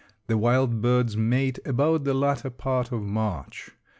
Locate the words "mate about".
1.15-2.05